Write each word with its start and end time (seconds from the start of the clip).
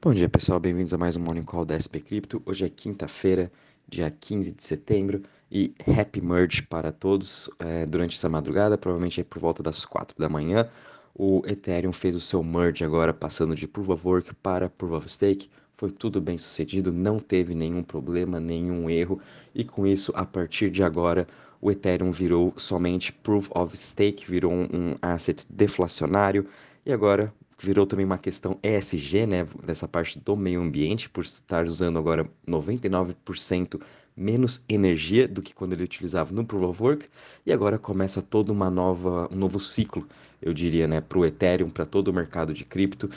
Bom 0.00 0.14
dia 0.14 0.28
pessoal, 0.28 0.60
bem-vindos 0.60 0.94
a 0.94 0.96
mais 0.96 1.16
um 1.16 1.20
Morning 1.20 1.42
Call 1.42 1.64
da 1.64 1.74
SP 1.74 1.98
Crypto. 1.98 2.40
Hoje 2.46 2.64
é 2.64 2.68
quinta-feira, 2.68 3.50
dia 3.88 4.08
15 4.08 4.52
de 4.52 4.62
setembro 4.62 5.22
e 5.50 5.74
Happy 5.88 6.20
Merge 6.20 6.62
para 6.62 6.92
todos 6.92 7.50
é, 7.58 7.84
durante 7.84 8.16
essa 8.16 8.28
madrugada, 8.28 8.78
provavelmente 8.78 9.20
é 9.20 9.24
por 9.24 9.40
volta 9.40 9.60
das 9.60 9.84
4 9.84 10.16
da 10.16 10.28
manhã. 10.28 10.70
O 11.12 11.42
Ethereum 11.44 11.92
fez 11.92 12.14
o 12.14 12.20
seu 12.20 12.44
merge 12.44 12.84
agora, 12.84 13.12
passando 13.12 13.56
de 13.56 13.66
Proof 13.66 13.88
of 13.88 14.06
Work 14.06 14.34
para 14.36 14.68
Proof 14.68 14.92
of 14.92 15.10
Stake. 15.10 15.50
Foi 15.74 15.90
tudo 15.90 16.20
bem 16.20 16.38
sucedido, 16.38 16.92
não 16.92 17.18
teve 17.18 17.52
nenhum 17.52 17.82
problema, 17.82 18.38
nenhum 18.38 18.88
erro, 18.88 19.20
e 19.52 19.64
com 19.64 19.84
isso, 19.84 20.12
a 20.14 20.24
partir 20.24 20.70
de 20.70 20.84
agora, 20.84 21.26
o 21.60 21.72
Ethereum 21.72 22.12
virou 22.12 22.54
somente 22.56 23.12
Proof 23.12 23.50
of 23.52 23.76
Stake, 23.76 24.30
virou 24.30 24.52
um, 24.52 24.62
um 24.62 24.94
asset 25.02 25.44
deflacionário, 25.50 26.46
e 26.86 26.92
agora 26.92 27.34
virou 27.60 27.86
também 27.86 28.06
uma 28.06 28.18
questão 28.18 28.58
ESG, 28.62 29.26
né, 29.26 29.46
dessa 29.64 29.88
parte 29.88 30.18
do 30.18 30.36
meio 30.36 30.60
ambiente, 30.60 31.10
por 31.10 31.24
estar 31.24 31.64
usando 31.66 31.98
agora 31.98 32.28
99% 32.46 33.80
menos 34.16 34.64
energia 34.68 35.28
do 35.28 35.40
que 35.40 35.54
quando 35.54 35.72
ele 35.72 35.84
utilizava 35.84 36.34
no 36.34 36.44
Proof 36.44 36.64
of 36.64 36.82
Work, 36.82 37.06
e 37.44 37.52
agora 37.52 37.78
começa 37.78 38.20
todo 38.22 38.50
uma 38.50 38.70
nova, 38.70 39.28
um 39.32 39.36
novo 39.36 39.60
ciclo, 39.60 40.06
eu 40.40 40.54
diria, 40.54 40.86
né, 40.86 41.00
para 41.00 41.18
o 41.18 41.24
Ethereum, 41.24 41.68
para 41.68 41.84
todo 41.84 42.08
o 42.08 42.12
mercado 42.12 42.54
de 42.54 42.64
cripto. 42.64 43.10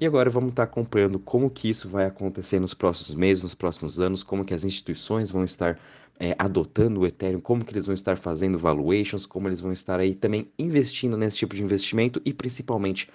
E 0.00 0.06
agora 0.06 0.30
vamos 0.30 0.50
estar 0.50 0.62
acompanhando 0.62 1.18
como 1.18 1.50
que 1.50 1.68
isso 1.68 1.88
vai 1.88 2.06
acontecer 2.06 2.60
nos 2.60 2.72
próximos 2.72 3.14
meses, 3.14 3.42
nos 3.42 3.54
próximos 3.54 4.00
anos, 4.00 4.22
como 4.22 4.44
que 4.44 4.54
as 4.54 4.64
instituições 4.64 5.30
vão 5.30 5.42
estar 5.42 5.78
é, 6.20 6.34
adotando 6.38 7.00
o 7.00 7.06
Ethereum, 7.06 7.40
como 7.40 7.64
que 7.64 7.72
eles 7.72 7.86
vão 7.86 7.94
estar 7.94 8.16
fazendo 8.16 8.58
valuations, 8.58 9.26
como 9.26 9.48
eles 9.48 9.60
vão 9.60 9.72
estar 9.72 9.98
aí 10.00 10.14
também 10.14 10.48
investindo 10.58 11.16
nesse 11.16 11.38
tipo 11.38 11.54
de 11.54 11.62
investimento 11.62 12.20
e 12.24 12.32
principalmente 12.32 13.08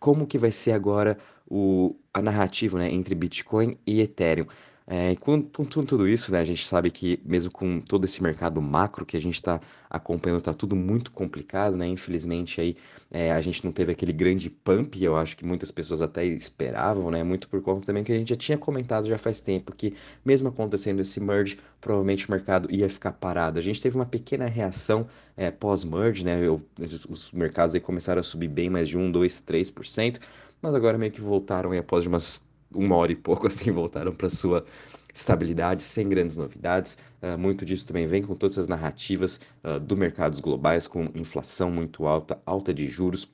como 0.00 0.26
que 0.26 0.38
vai 0.38 0.50
ser 0.50 0.72
agora 0.72 1.16
o, 1.48 1.94
a 2.12 2.22
narrativa 2.22 2.78
né, 2.78 2.90
entre 2.90 3.14
Bitcoin 3.14 3.76
e 3.86 4.00
Ethereum. 4.00 4.46
É, 4.92 5.14
com, 5.14 5.40
com, 5.40 5.64
com, 5.64 5.84
tudo 5.84 6.08
isso, 6.08 6.32
né, 6.32 6.40
a 6.40 6.44
gente 6.44 6.66
sabe 6.66 6.90
que 6.90 7.20
mesmo 7.24 7.48
com 7.48 7.80
todo 7.80 8.04
esse 8.04 8.20
mercado 8.20 8.60
macro 8.60 9.06
que 9.06 9.16
a 9.16 9.20
gente 9.20 9.36
está 9.36 9.60
acompanhando, 9.88 10.40
está 10.40 10.52
tudo 10.52 10.74
muito 10.74 11.12
complicado, 11.12 11.76
né? 11.76 11.86
Infelizmente 11.86 12.60
aí 12.60 12.76
é, 13.08 13.30
a 13.30 13.40
gente 13.40 13.64
não 13.64 13.70
teve 13.70 13.92
aquele 13.92 14.12
grande 14.12 14.50
pump, 14.50 15.00
eu 15.00 15.14
acho 15.16 15.36
que 15.36 15.44
muitas 15.44 15.70
pessoas 15.70 16.02
até 16.02 16.24
esperavam, 16.24 17.08
né? 17.08 17.22
Muito 17.22 17.48
por 17.48 17.62
conta 17.62 17.86
também 17.86 18.02
que 18.02 18.10
a 18.10 18.18
gente 18.18 18.30
já 18.30 18.36
tinha 18.36 18.58
comentado 18.58 19.06
já 19.06 19.16
faz 19.16 19.40
tempo 19.40 19.72
que 19.76 19.94
mesmo 20.24 20.48
acontecendo 20.48 21.00
esse 21.00 21.20
merge, 21.20 21.56
provavelmente 21.80 22.26
o 22.26 22.32
mercado 22.32 22.68
ia 22.68 22.90
ficar 22.90 23.12
parado. 23.12 23.60
A 23.60 23.62
gente 23.62 23.80
teve 23.80 23.94
uma 23.94 24.06
pequena 24.06 24.46
reação 24.46 25.06
é, 25.36 25.52
pós-merge, 25.52 26.24
né? 26.24 26.44
Eu, 26.44 26.60
os 27.08 27.30
mercados 27.30 27.76
aí 27.76 27.80
começaram 27.80 28.20
a 28.20 28.24
subir 28.24 28.48
bem 28.48 28.68
mais 28.68 28.88
de 28.88 28.98
1, 28.98 29.12
2, 29.12 29.40
3%, 29.42 30.18
mas 30.60 30.74
agora 30.74 30.98
meio 30.98 31.12
que 31.12 31.20
voltaram 31.20 31.70
aí 31.70 31.78
após 31.78 32.06
umas 32.06 32.49
uma 32.74 32.96
hora 32.96 33.12
e 33.12 33.16
pouco 33.16 33.46
assim 33.48 33.70
voltaram 33.70 34.12
para 34.12 34.30
sua 34.30 34.64
estabilidade, 35.12 35.82
sem 35.82 36.08
grandes 36.08 36.36
novidades. 36.36 36.96
Uh, 37.22 37.36
muito 37.36 37.64
disso 37.64 37.86
também 37.86 38.06
vem 38.06 38.22
com 38.22 38.34
todas 38.34 38.58
as 38.58 38.68
narrativas 38.68 39.40
uh, 39.64 39.80
do 39.80 39.96
mercados 39.96 40.40
globais, 40.40 40.86
com 40.86 41.04
inflação 41.14 41.70
muito 41.70 42.06
alta, 42.06 42.40
alta 42.46 42.72
de 42.72 42.86
juros. 42.86 43.28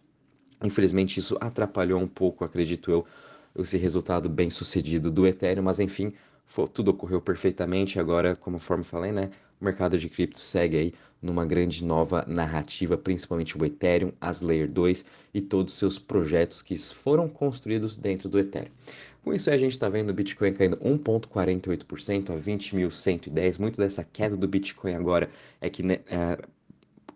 Infelizmente, 0.62 1.18
isso 1.20 1.36
atrapalhou 1.40 2.00
um 2.00 2.08
pouco, 2.08 2.44
acredito 2.44 2.90
eu, 2.90 3.04
esse 3.58 3.76
resultado 3.76 4.28
bem 4.28 4.50
sucedido 4.50 5.10
do 5.10 5.26
Ethereum, 5.26 5.62
mas 5.62 5.80
enfim, 5.80 6.12
tudo 6.72 6.90
ocorreu 6.90 7.20
perfeitamente. 7.20 7.98
Agora, 7.98 8.36
conforme 8.36 8.84
falei, 8.84 9.12
né, 9.12 9.30
o 9.60 9.64
mercado 9.64 9.98
de 9.98 10.08
cripto 10.08 10.38
segue 10.38 10.76
aí 10.76 10.94
numa 11.20 11.44
grande 11.44 11.84
nova 11.84 12.24
narrativa, 12.26 12.96
principalmente 12.96 13.56
o 13.56 13.64
Ethereum, 13.64 14.12
as 14.20 14.40
Layer 14.42 14.70
2 14.70 15.04
e 15.34 15.40
todos 15.40 15.72
os 15.72 15.78
seus 15.78 15.98
projetos 15.98 16.62
que 16.62 16.76
foram 16.76 17.28
construídos 17.28 17.96
dentro 17.96 18.28
do 18.28 18.38
Ethereum. 18.38 18.70
Com 19.24 19.34
isso, 19.34 19.50
a 19.50 19.58
gente 19.58 19.72
está 19.72 19.88
vendo 19.88 20.10
o 20.10 20.14
Bitcoin 20.14 20.52
caindo 20.52 20.76
1,48% 20.76 22.30
a 22.30 22.34
20.110. 22.34 23.58
Muito 23.58 23.80
dessa 23.80 24.04
queda 24.04 24.36
do 24.36 24.46
Bitcoin 24.46 24.94
agora 24.94 25.28
é 25.60 25.68
que 25.68 25.82
né, 25.82 25.98
é, 26.08 26.38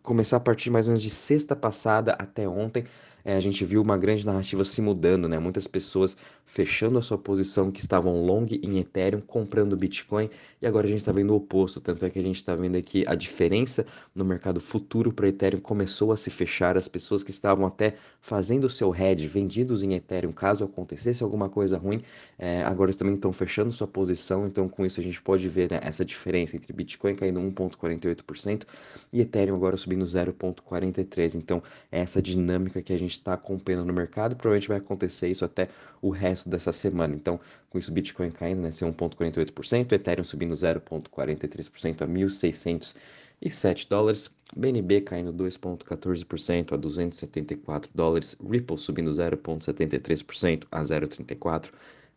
começar 0.02 0.38
a 0.38 0.40
partir 0.40 0.70
mais 0.70 0.86
ou 0.86 0.90
menos 0.90 1.02
de 1.02 1.10
sexta 1.10 1.54
passada 1.54 2.12
até 2.12 2.48
ontem, 2.48 2.84
é, 3.30 3.36
a 3.36 3.40
gente 3.40 3.64
viu 3.64 3.80
uma 3.80 3.96
grande 3.96 4.26
narrativa 4.26 4.64
se 4.64 4.82
mudando, 4.82 5.28
né? 5.28 5.38
Muitas 5.38 5.68
pessoas 5.68 6.16
fechando 6.44 6.98
a 6.98 7.02
sua 7.02 7.16
posição 7.16 7.70
que 7.70 7.80
estavam 7.80 8.24
long 8.24 8.44
em 8.50 8.78
Ethereum, 8.78 9.20
comprando 9.20 9.76
Bitcoin, 9.76 10.28
e 10.60 10.66
agora 10.66 10.88
a 10.88 10.90
gente 10.90 10.98
está 10.98 11.12
vendo 11.12 11.30
o 11.30 11.36
oposto. 11.36 11.80
Tanto 11.80 12.04
é 12.04 12.10
que 12.10 12.18
a 12.18 12.22
gente 12.22 12.36
está 12.36 12.56
vendo 12.56 12.76
aqui 12.76 13.04
a 13.06 13.14
diferença 13.14 13.86
no 14.12 14.24
mercado 14.24 14.60
futuro 14.60 15.12
para 15.12 15.28
Ethereum 15.28 15.60
começou 15.60 16.10
a 16.10 16.16
se 16.16 16.28
fechar. 16.28 16.76
As 16.76 16.88
pessoas 16.88 17.22
que 17.22 17.30
estavam 17.30 17.64
até 17.64 17.94
fazendo 18.20 18.64
o 18.64 18.70
seu 18.70 18.92
hedge, 18.92 19.28
vendidos 19.28 19.84
em 19.84 19.94
Ethereum, 19.94 20.32
caso 20.32 20.64
acontecesse 20.64 21.22
alguma 21.22 21.48
coisa 21.48 21.78
ruim, 21.78 22.02
é, 22.36 22.64
agora 22.64 22.92
também 22.94 23.14
estão 23.14 23.32
fechando 23.32 23.70
sua 23.70 23.86
posição. 23.86 24.44
Então, 24.44 24.68
com 24.68 24.84
isso, 24.84 24.98
a 24.98 25.02
gente 25.02 25.22
pode 25.22 25.48
ver 25.48 25.70
né, 25.70 25.78
essa 25.82 26.04
diferença 26.04 26.56
entre 26.56 26.72
Bitcoin 26.72 27.14
caindo 27.14 27.38
1,48% 27.38 28.64
e 29.12 29.20
Ethereum 29.20 29.54
agora 29.54 29.76
subindo 29.76 30.04
0,43%. 30.04 31.36
Então, 31.36 31.62
é 31.92 32.00
essa 32.00 32.20
dinâmica 32.20 32.82
que 32.82 32.92
a 32.92 32.98
gente 32.98 33.19
está 33.20 33.34
acompanhando 33.34 33.86
no 33.86 33.92
mercado, 33.92 34.36
provavelmente 34.36 34.68
vai 34.68 34.78
acontecer 34.78 35.28
isso 35.28 35.44
até 35.44 35.68
o 36.02 36.10
resto 36.10 36.48
dessa 36.48 36.72
semana. 36.72 37.14
Então, 37.14 37.38
com 37.68 37.78
isso, 37.78 37.92
Bitcoin 37.92 38.30
caindo, 38.30 38.62
né, 38.62 38.70
ser 38.70 38.84
1,48%, 38.86 39.92
Ethereum 39.92 40.24
subindo 40.24 40.54
0,43% 40.54 42.02
a 42.02 42.06
1.607 42.06 43.88
dólares, 43.88 44.30
BNB 44.56 45.02
caindo 45.02 45.32
2,14% 45.32 46.72
a 46.72 46.76
274 46.76 47.90
dólares, 47.94 48.36
Ripple 48.42 48.76
subindo 48.76 49.10
0,73% 49.10 50.64
a 50.70 50.82
0,34 50.82 51.70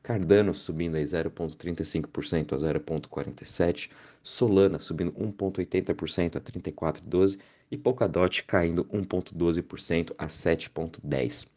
Cardano 0.04 0.54
subindo 0.54 0.96
aí 0.96 1.04
0,35% 1.06 2.54
a 2.54 2.58
0,47%, 2.58 3.90
Solana 4.22 4.78
subindo 4.78 5.14
1,80% 5.14 6.36
a 6.36 6.42
34,12% 6.42 7.40
e 7.72 7.78
Polkadot 7.78 8.44
caindo 8.44 8.84
1,12% 8.86 10.14
a 10.18 10.28
7,10%. 10.28 11.48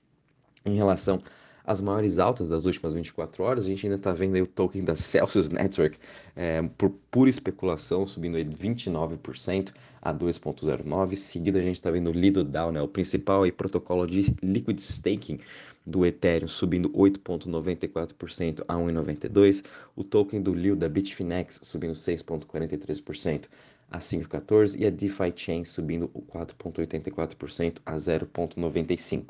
Em 0.64 0.76
relação 0.76 1.20
às 1.66 1.81
maiores 1.81 2.19
altas 2.19 2.49
das 2.49 2.65
últimas 2.65 2.94
24 2.94 3.43
horas, 3.43 3.66
a 3.66 3.69
gente 3.69 3.84
ainda 3.84 3.97
está 3.97 4.12
vendo 4.12 4.41
o 4.41 4.47
token 4.47 4.84
da 4.84 4.94
Celsius 4.94 5.50
Network 5.50 5.99
é, 6.37 6.62
por 6.78 6.91
pura 7.10 7.28
especulação 7.28 8.06
subindo 8.06 8.37
aí 8.37 8.44
29% 8.44 9.72
a 10.00 10.15
2,09%. 10.15 11.16
Seguida 11.16 11.59
a 11.59 11.62
gente 11.62 11.75
está 11.75 11.91
vendo 11.91 12.10
o 12.10 12.12
Lido 12.12 12.44
Down, 12.44 12.71
né, 12.71 12.81
o 12.81 12.87
principal 12.87 13.43
aí, 13.43 13.50
protocolo 13.50 14.06
de 14.06 14.34
liquid 14.43 14.78
staking 14.78 15.41
do 15.84 16.06
Ethereum 16.06 16.49
subindo 16.49 16.88
8,94% 16.91 18.65
a 18.66 18.75
1,92%, 18.75 19.65
o 19.97 20.04
token 20.04 20.41
do 20.41 20.54
Liu 20.54 20.77
da 20.77 20.88
Bitfinex 20.88 21.60
subindo 21.62 21.94
6,43% 21.94 23.44
a 23.91 23.98
5,14% 23.98 24.81
e 24.81 24.87
a 24.87 24.91
DeFi 24.91 25.33
Chain 25.34 25.65
subindo 25.65 26.09
4,84% 26.09 27.78
a 27.84 27.94
0,95%. 27.94 29.27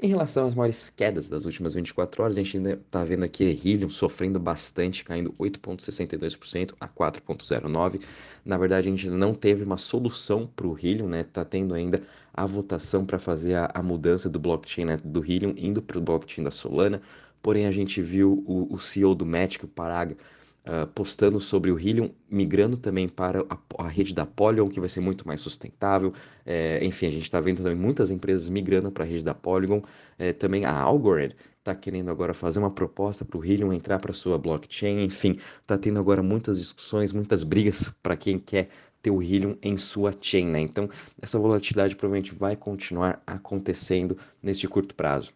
Em 0.00 0.08
relação 0.08 0.46
às 0.46 0.54
maiores 0.54 0.90
quedas 0.90 1.28
das 1.28 1.44
últimas 1.44 1.72
24 1.72 2.22
horas, 2.22 2.36
a 2.36 2.42
gente 2.42 2.56
ainda 2.56 2.72
está 2.72 3.04
vendo 3.04 3.24
aqui 3.24 3.44
Helium 3.44 3.88
sofrendo 3.88 4.40
bastante, 4.40 5.04
caindo 5.04 5.32
8,62% 5.38 6.74
a 6.80 6.88
4,09%. 6.88 8.02
Na 8.44 8.58
verdade, 8.58 8.88
a 8.88 8.90
gente 8.90 9.08
não 9.08 9.32
teve 9.32 9.62
uma 9.62 9.76
solução 9.76 10.48
para 10.48 10.66
o 10.66 10.76
Helium, 10.76 11.08
né? 11.08 11.20
Está 11.20 11.44
tendo 11.44 11.74
ainda 11.74 12.02
a 12.32 12.44
votação 12.44 13.06
para 13.06 13.20
fazer 13.20 13.54
a, 13.54 13.70
a, 13.72 13.82
mudança 13.82 14.28
do 14.28 14.40
blockchain 14.40 14.84
né, 14.84 14.98
do 15.02 15.24
Helium 15.24 15.54
indo 15.56 15.80
para 15.80 15.96
o 15.96 16.00
blockchain 16.00 16.42
da 16.42 16.50
Solana. 16.50 17.00
Porém, 17.40 17.66
a 17.66 17.72
gente 17.72 18.02
viu 18.02 18.42
o, 18.46 18.74
o 18.74 18.78
CEO 18.80 19.14
do 19.14 19.24
Matic, 19.24 19.62
o 19.62 19.68
Paraga, 19.68 20.16
uh, 20.64 20.86
postando 20.88 21.40
sobre 21.40 21.70
o 21.70 21.78
Helium, 21.78 22.10
migrando 22.30 22.76
também 22.76 23.08
para 23.08 23.44
a, 23.48 23.84
a, 23.84 23.88
rede 23.88 24.14
da 24.14 24.26
Polygon, 24.26 24.68
que 24.68 24.80
vai 24.80 24.88
ser 24.88 25.00
muito 25.00 25.26
mais 25.26 25.40
sustentável. 25.40 26.12
É, 26.44 26.84
enfim, 26.84 27.06
a 27.06 27.10
gente 27.10 27.22
está 27.22 27.40
vendo 27.40 27.58
também 27.58 27.76
muitas 27.76 28.10
empresas 28.10 28.48
migrando 28.48 28.90
para 28.90 29.04
a 29.04 29.06
rede 29.06 29.24
da 29.24 29.34
Polygon. 29.34 29.82
É, 30.18 30.32
também 30.32 30.64
a 30.64 30.72
Algorand 30.72 31.32
está 31.58 31.74
querendo 31.74 32.10
agora 32.10 32.34
fazer 32.34 32.58
uma 32.58 32.70
proposta 32.70 33.24
para 33.24 33.38
o 33.38 33.44
Helium 33.44 33.72
entrar 33.72 33.98
para 33.98 34.12
sua 34.12 34.38
blockchain. 34.38 35.04
Enfim, 35.04 35.38
está 35.60 35.78
tendo 35.78 35.98
agora 35.98 36.22
muitas 36.22 36.58
discussões, 36.58 37.12
muitas 37.12 37.42
brigas 37.42 37.92
para 38.02 38.16
quem 38.16 38.38
quer 38.38 38.68
ter 39.02 39.10
o 39.10 39.22
Helium 39.22 39.56
em 39.62 39.76
sua 39.76 40.14
chain, 40.18 40.46
né? 40.46 40.60
Então, 40.60 40.88
essa 41.20 41.38
volatilidade 41.38 41.94
provavelmente 41.94 42.34
vai 42.34 42.56
continuar 42.56 43.22
acontecendo 43.26 44.16
neste 44.42 44.66
curto 44.66 44.94
prazo. 44.94 45.32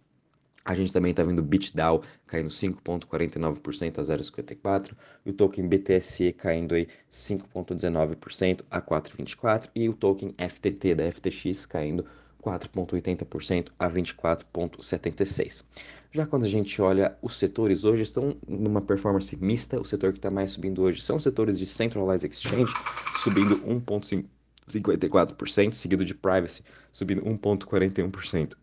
A 0.68 0.74
gente 0.74 0.92
também 0.92 1.12
está 1.12 1.22
vendo 1.22 1.38
o 1.38 1.42
BitDAO 1.42 2.02
caindo 2.26 2.50
5,49% 2.50 4.00
a 4.00 4.02
0,54% 4.02 4.92
e 5.24 5.30
o 5.30 5.32
token 5.32 5.66
BTSE 5.66 6.34
caindo 6.34 6.74
aí 6.74 6.86
5,19% 7.10 8.66
a 8.70 8.78
4,24% 8.78 9.70
e 9.74 9.88
o 9.88 9.94
token 9.94 10.34
FTT 10.36 10.94
da 10.94 11.10
FTX 11.10 11.64
caindo 11.64 12.04
4,80% 12.42 13.68
a 13.78 13.88
24,76%. 13.88 15.64
Já 16.12 16.26
quando 16.26 16.44
a 16.44 16.48
gente 16.48 16.82
olha 16.82 17.16
os 17.22 17.38
setores 17.38 17.84
hoje 17.84 18.02
estão 18.02 18.36
numa 18.46 18.82
performance 18.82 19.34
mista, 19.38 19.80
o 19.80 19.86
setor 19.86 20.12
que 20.12 20.18
está 20.18 20.30
mais 20.30 20.50
subindo 20.50 20.82
hoje 20.82 21.00
são 21.00 21.16
os 21.16 21.22
setores 21.22 21.58
de 21.58 21.64
Centralized 21.64 22.30
Exchange, 22.30 22.74
subindo 23.22 23.58
1,54%, 23.60 25.72
seguido 25.72 26.04
de 26.04 26.14
Privacy, 26.14 26.62
subindo 26.92 27.22
1,41%. 27.22 28.54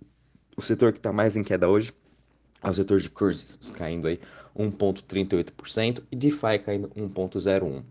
O 0.58 0.62
setor 0.62 0.94
que 0.94 1.00
está 1.00 1.12
mais 1.12 1.36
em 1.36 1.44
queda 1.44 1.68
hoje 1.68 1.94
ao 2.62 2.74
setor 2.74 3.00
de 3.00 3.10
cursos 3.10 3.70
caindo 3.72 4.08
aí 4.08 4.20
1,38% 4.58 6.02
e 6.12 6.16
DeFi 6.16 6.60
caindo 6.64 6.90
1,01%. 6.90 7.84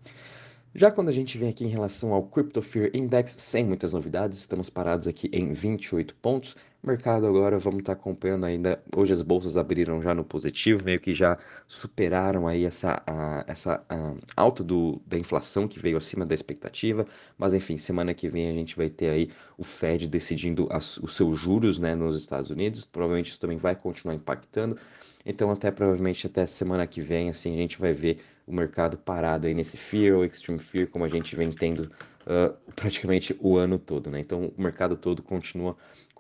Já 0.75 0.91
quando 0.91 1.09
a 1.09 1.13
gente 1.13 1.39
vem 1.39 1.49
aqui 1.49 1.65
em 1.65 1.69
relação 1.69 2.13
ao 2.13 2.25
Crypto 2.25 2.61
Fear 2.61 2.91
Index, 2.93 3.37
sem 3.39 3.65
muitas 3.65 3.93
novidades, 3.93 4.41
estamos 4.41 4.69
parados 4.69 5.07
aqui 5.07 5.31
em 5.33 5.53
28 5.53 6.17
pontos. 6.17 6.57
Mercado 6.87 7.27
agora, 7.27 7.59
vamos 7.59 7.81
estar 7.81 7.95
acompanhando 7.95 8.45
ainda. 8.45 8.79
Hoje 8.95 9.11
as 9.11 9.23
bolsas 9.23 9.57
abriram 9.57 10.03
já 10.03 10.15
no 10.15 10.23
positivo, 10.23 10.85
meio 10.85 11.01
que 11.01 11.15
já 11.15 11.39
superaram 11.67 12.47
aí 12.47 12.67
essa, 12.67 13.03
a, 13.07 13.43
essa 13.49 13.83
a 13.89 14.15
alta 14.37 14.63
do, 14.63 15.01
da 15.07 15.19
inflação 15.19 15.67
que 15.67 15.79
veio 15.79 15.97
acima 15.97 16.27
da 16.27 16.35
expectativa. 16.35 17.07
Mas 17.39 17.55
enfim, 17.55 17.79
semana 17.79 18.13
que 18.13 18.29
vem 18.29 18.51
a 18.51 18.53
gente 18.53 18.77
vai 18.77 18.91
ter 18.91 19.09
aí 19.09 19.31
o 19.57 19.65
Fed 19.65 20.07
decidindo 20.07 20.69
as, 20.71 20.99
os 20.99 21.15
seus 21.17 21.41
juros 21.41 21.79
né, 21.79 21.95
nos 21.95 22.21
Estados 22.21 22.51
Unidos. 22.51 22.85
Provavelmente 22.85 23.31
isso 23.31 23.41
também 23.41 23.57
vai 23.57 23.75
continuar 23.75 24.15
impactando. 24.15 24.77
Então, 25.25 25.51
até 25.51 25.71
provavelmente 25.71 26.27
até 26.27 26.45
semana 26.45 26.87
que 26.87 27.01
vem, 27.01 27.31
assim, 27.31 27.55
a 27.55 27.59
gente 27.63 27.79
vai 27.81 27.95
ver 27.95 28.19
o 28.47 28.53
mercado 28.53 28.99
parado 28.99 29.47
aí 29.47 29.55
nesse 29.55 29.79
fear 29.79 30.19
ou 30.19 30.23
extreme 30.23 30.59
fear, 30.59 30.87
como 30.87 31.03
a 31.03 31.09
gente 31.09 31.35
vem 31.35 31.51
tendo 31.51 31.91
uh, 32.27 32.55
praticamente 32.77 33.35
o 33.41 33.57
ano 33.57 33.79
todo, 33.79 34.11
né? 34.11 34.21
Então, 34.21 34.53
o 34.55 34.63
mercado 34.63 34.97
todo 34.97 35.23
continua 35.23 35.75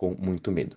com 0.04 0.22
muito 0.22 0.52
medo. 0.52 0.76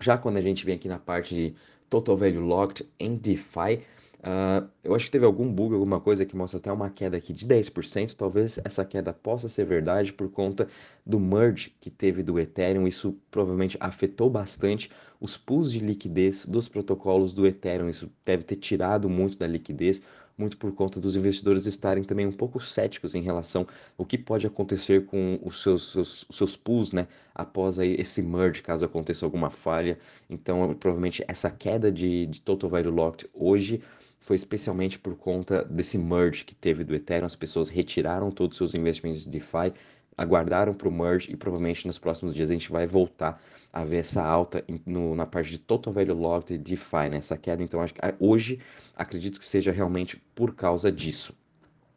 Já 0.00 0.16
quando 0.16 0.36
a 0.36 0.40
gente 0.40 0.64
vem 0.64 0.74
aqui 0.74 0.88
na 0.88 0.98
parte 0.98 1.34
de 1.34 1.54
Total 1.90 2.16
Value 2.16 2.40
Locked 2.40 2.88
em 2.98 3.16
DeFi, 3.16 3.82
Uh, 4.18 4.68
eu 4.82 4.96
acho 4.96 5.04
que 5.04 5.12
teve 5.12 5.24
algum 5.24 5.50
bug, 5.50 5.74
alguma 5.74 6.00
coisa 6.00 6.26
que 6.26 6.34
mostra 6.34 6.58
até 6.58 6.72
uma 6.72 6.90
queda 6.90 7.16
aqui 7.16 7.32
de 7.32 7.46
10%. 7.46 8.16
Talvez 8.16 8.58
essa 8.64 8.84
queda 8.84 9.12
possa 9.12 9.48
ser 9.48 9.64
verdade 9.64 10.12
por 10.12 10.28
conta 10.28 10.66
do 11.06 11.20
merge 11.20 11.72
que 11.80 11.88
teve 11.88 12.24
do 12.24 12.38
Ethereum. 12.38 12.88
Isso 12.88 13.16
provavelmente 13.30 13.76
afetou 13.78 14.28
bastante 14.28 14.90
os 15.20 15.36
pools 15.36 15.70
de 15.70 15.78
liquidez 15.78 16.44
dos 16.46 16.68
protocolos 16.68 17.32
do 17.32 17.46
Ethereum. 17.46 17.88
Isso 17.88 18.10
deve 18.24 18.42
ter 18.42 18.56
tirado 18.56 19.08
muito 19.08 19.38
da 19.38 19.46
liquidez, 19.46 20.02
muito 20.38 20.56
por 20.56 20.72
conta 20.72 21.00
dos 21.00 21.16
investidores 21.16 21.66
estarem 21.66 22.04
também 22.04 22.26
um 22.26 22.32
pouco 22.32 22.60
céticos 22.60 23.14
em 23.14 23.20
relação 23.20 23.66
ao 23.98 24.06
que 24.06 24.16
pode 24.16 24.46
acontecer 24.46 25.04
com 25.06 25.38
os 25.42 25.60
seus, 25.62 25.92
seus, 25.92 26.26
seus 26.30 26.56
pools, 26.56 26.92
né? 26.92 27.08
Após 27.34 27.78
aí 27.78 27.96
esse 27.98 28.22
merge, 28.22 28.62
caso 28.62 28.84
aconteça 28.84 29.26
alguma 29.26 29.50
falha. 29.50 29.98
Então, 30.30 30.74
provavelmente 30.74 31.24
essa 31.26 31.50
queda 31.50 31.90
de, 31.90 32.26
de 32.26 32.40
Total 32.40 32.70
Value 32.70 32.90
Locked 32.90 33.28
hoje 33.34 33.82
foi 34.20 34.36
especialmente 34.36 34.98
por 34.98 35.16
conta 35.16 35.64
desse 35.64 35.98
merge 35.98 36.44
que 36.44 36.54
teve 36.54 36.84
do 36.84 36.94
Ethereum. 36.94 37.26
As 37.26 37.36
pessoas 37.36 37.68
retiraram 37.68 38.30
todos 38.30 38.54
os 38.54 38.70
seus 38.70 38.74
investimentos 38.80 39.24
de 39.24 39.30
DeFi, 39.30 39.72
aguardaram 40.18 40.74
para 40.74 40.88
o 40.88 40.92
merge 40.92 41.32
e 41.32 41.36
provavelmente 41.36 41.86
nos 41.86 41.98
próximos 41.98 42.34
dias 42.34 42.50
a 42.50 42.52
gente 42.52 42.70
vai 42.70 42.86
voltar 42.86 43.40
a 43.72 43.84
ver 43.84 43.98
essa 43.98 44.22
alta 44.22 44.64
no, 44.84 45.14
na 45.14 45.24
parte 45.24 45.52
de 45.52 45.58
Total 45.58 45.92
Value 45.92 46.14
Locked 46.14 46.54
e 46.54 46.58
DeFi, 46.58 47.08
né? 47.10 47.18
essa 47.18 47.36
queda. 47.36 47.62
Então, 47.62 47.80
acho 47.80 47.94
que, 47.94 48.00
ah, 48.02 48.12
hoje 48.18 48.58
acredito 48.96 49.38
que 49.38 49.46
seja 49.46 49.70
realmente 49.70 50.20
por 50.34 50.54
causa 50.54 50.90
disso. 50.90 51.32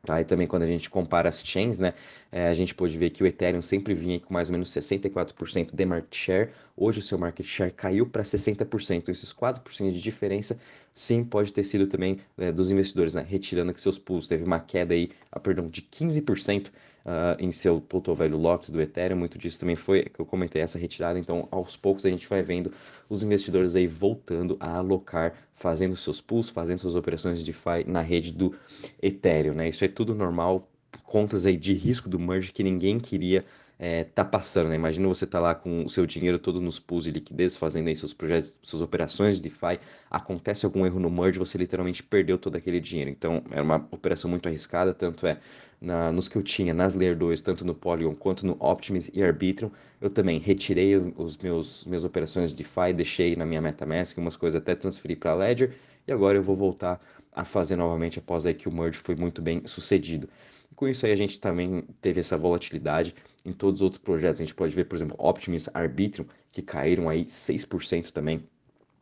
Tá? 0.03 0.19
E 0.19 0.25
também 0.25 0.47
quando 0.47 0.63
a 0.63 0.67
gente 0.67 0.89
compara 0.89 1.29
as 1.29 1.43
chains, 1.43 1.77
né, 1.77 1.93
é, 2.31 2.47
a 2.47 2.53
gente 2.55 2.73
pode 2.73 2.97
ver 2.97 3.11
que 3.11 3.23
o 3.23 3.27
Ethereum 3.27 3.61
sempre 3.61 3.93
vinha 3.93 4.19
com 4.19 4.33
mais 4.33 4.49
ou 4.49 4.53
menos 4.53 4.69
64% 4.69 5.75
de 5.75 5.85
market 5.85 6.15
share, 6.15 6.49
hoje 6.75 6.99
o 6.99 7.03
seu 7.03 7.19
market 7.19 7.45
share 7.45 7.71
caiu 7.71 8.07
para 8.07 8.23
60%, 8.23 8.95
então 8.95 9.11
esses 9.11 9.31
4% 9.31 9.91
de 9.91 10.01
diferença 10.01 10.57
sim 10.93 11.23
pode 11.23 11.53
ter 11.53 11.63
sido 11.63 11.87
também 11.87 12.19
é, 12.37 12.51
dos 12.51 12.69
investidores, 12.71 13.13
né, 13.13 13.25
retirando 13.27 13.77
seus 13.77 13.97
pools, 13.97 14.27
teve 14.27 14.43
uma 14.43 14.59
queda 14.59 14.93
aí, 14.93 15.09
a, 15.31 15.39
perdão, 15.39 15.67
de 15.67 15.81
15% 15.81 16.67
uh, 16.67 16.71
em 17.39 17.51
seu 17.51 17.79
total 17.81 18.15
value 18.15 18.37
locked 18.37 18.71
do 18.71 18.81
Ethereum. 18.81 19.17
Muito 19.17 19.37
disso 19.37 19.59
também 19.59 19.75
foi 19.75 20.03
que 20.03 20.19
eu 20.19 20.25
comentei 20.25 20.61
essa 20.61 20.77
retirada. 20.77 21.17
Então, 21.19 21.47
aos 21.51 21.75
poucos 21.75 22.05
a 22.05 22.09
gente 22.09 22.27
vai 22.27 22.41
vendo 22.41 22.71
os 23.09 23.23
investidores 23.23 23.75
aí 23.75 23.87
voltando 23.87 24.57
a 24.59 24.77
alocar, 24.77 25.33
fazendo 25.53 25.95
seus 25.95 26.21
pools, 26.21 26.49
fazendo 26.49 26.79
suas 26.79 26.95
operações 26.95 27.39
de 27.39 27.45
DeFi 27.45 27.85
na 27.87 28.01
rede 28.01 28.31
do 28.31 28.55
Ethereum, 29.01 29.53
né? 29.53 29.69
Isso 29.69 29.83
é 29.83 29.87
tudo 29.87 30.13
normal, 30.13 30.69
contas 31.03 31.45
aí 31.45 31.57
de 31.57 31.73
risco 31.73 32.09
do 32.09 32.19
merge 32.19 32.51
que 32.51 32.63
ninguém 32.63 32.99
queria 32.99 33.43
é, 33.83 34.03
tá 34.03 34.23
passando, 34.23 34.69
né? 34.69 34.75
Imagina 34.75 35.07
você 35.07 35.25
tá 35.25 35.39
lá 35.39 35.55
com 35.55 35.83
o 35.83 35.89
seu 35.89 36.05
dinheiro 36.05 36.37
todo 36.37 36.61
nos 36.61 36.79
pools 36.79 37.05
de 37.05 37.11
liquidez, 37.11 37.57
fazendo 37.57 37.87
aí 37.87 37.95
seus 37.95 38.13
projetos, 38.13 38.55
suas 38.61 38.79
operações 38.79 39.37
de 39.37 39.41
DeFi, 39.41 39.79
acontece 40.07 40.67
algum 40.67 40.85
erro 40.85 40.99
no 40.99 41.09
merge, 41.09 41.39
você 41.39 41.57
literalmente 41.57 42.03
perdeu 42.03 42.37
todo 42.37 42.55
aquele 42.55 42.79
dinheiro. 42.79 43.09
Então, 43.09 43.43
era 43.49 43.63
uma 43.63 43.77
operação 43.89 44.29
muito 44.29 44.47
arriscada, 44.47 44.93
tanto 44.93 45.25
é 45.25 45.39
na, 45.81 46.11
nos 46.11 46.29
que 46.29 46.37
eu 46.37 46.43
tinha 46.43 46.75
nas 46.75 46.93
Layer 46.93 47.17
2, 47.17 47.41
tanto 47.41 47.65
no 47.65 47.73
Polygon 47.73 48.13
quanto 48.13 48.45
no 48.45 48.55
Optimus 48.59 49.09
e 49.15 49.23
Arbitrum, 49.23 49.71
eu 49.99 50.11
também 50.11 50.37
retirei 50.37 50.95
os 51.17 51.35
meus 51.37 51.83
minhas 51.85 52.03
operações 52.03 52.51
de 52.51 52.57
DeFi, 52.57 52.93
deixei 52.93 53.35
na 53.35 53.47
minha 53.47 53.63
MetaMask, 53.63 54.15
umas 54.19 54.35
coisas 54.35 54.61
até 54.61 54.75
transferi 54.75 55.15
para 55.15 55.33
Ledger, 55.33 55.73
e 56.07 56.11
agora 56.11 56.37
eu 56.37 56.43
vou 56.43 56.55
voltar 56.55 57.01
a 57.33 57.43
fazer 57.43 57.77
novamente 57.77 58.19
após 58.19 58.45
aí 58.45 58.53
que 58.53 58.69
o 58.69 58.71
merge 58.71 58.99
foi 58.99 59.15
muito 59.15 59.41
bem 59.41 59.63
sucedido. 59.65 60.29
E 60.71 60.75
com 60.75 60.87
isso 60.87 61.03
aí 61.03 61.11
a 61.11 61.15
gente 61.15 61.39
também 61.39 61.83
teve 61.99 62.19
essa 62.19 62.37
volatilidade 62.37 63.15
em 63.45 63.51
todos 63.51 63.81
os 63.81 63.83
outros 63.83 64.01
projetos. 64.01 64.39
A 64.39 64.43
gente 64.43 64.55
pode 64.55 64.75
ver, 64.75 64.85
por 64.85 64.95
exemplo, 64.95 65.15
Optimus 65.19 65.69
Arbitrum, 65.73 66.25
que 66.51 66.61
caíram 66.61 67.09
aí 67.09 67.25
6% 67.25 68.11
também 68.11 68.43